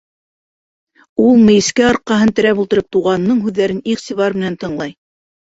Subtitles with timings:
[1.25, 4.99] Ул мейескә арҡаһын терәп ултырып, туғанының һүҙҙәрен иғтибар менән тыңлай.